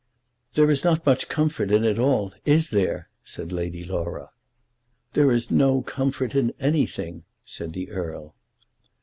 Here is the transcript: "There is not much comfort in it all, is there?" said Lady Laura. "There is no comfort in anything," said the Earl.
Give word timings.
"There 0.55 0.71
is 0.71 0.83
not 0.83 1.05
much 1.05 1.29
comfort 1.29 1.69
in 1.69 1.83
it 1.85 1.99
all, 1.99 2.33
is 2.43 2.71
there?" 2.71 3.09
said 3.23 3.51
Lady 3.51 3.83
Laura. 3.83 4.31
"There 5.13 5.29
is 5.29 5.51
no 5.51 5.83
comfort 5.83 6.33
in 6.33 6.55
anything," 6.59 7.23
said 7.45 7.73
the 7.73 7.91
Earl. 7.91 8.33